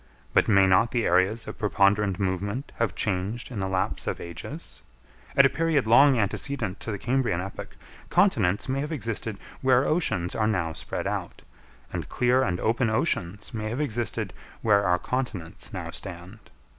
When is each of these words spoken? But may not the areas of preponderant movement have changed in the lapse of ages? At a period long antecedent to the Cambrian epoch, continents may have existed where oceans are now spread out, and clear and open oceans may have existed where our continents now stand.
But 0.33 0.47
may 0.47 0.65
not 0.65 0.89
the 0.89 1.05
areas 1.05 1.45
of 1.47 1.59
preponderant 1.59 2.17
movement 2.19 2.71
have 2.77 2.95
changed 2.95 3.51
in 3.51 3.59
the 3.59 3.67
lapse 3.67 4.07
of 4.07 4.19
ages? 4.19 4.81
At 5.37 5.45
a 5.45 5.49
period 5.49 5.85
long 5.85 6.17
antecedent 6.17 6.79
to 6.79 6.89
the 6.91 6.97
Cambrian 6.97 7.39
epoch, 7.39 7.77
continents 8.09 8.67
may 8.67 8.79
have 8.79 8.91
existed 8.91 9.37
where 9.61 9.85
oceans 9.85 10.33
are 10.33 10.47
now 10.47 10.73
spread 10.73 11.05
out, 11.05 11.43
and 11.93 12.09
clear 12.09 12.41
and 12.41 12.59
open 12.59 12.89
oceans 12.89 13.53
may 13.53 13.69
have 13.69 13.79
existed 13.79 14.33
where 14.63 14.85
our 14.87 14.97
continents 14.97 15.71
now 15.71 15.91
stand. 15.91 16.39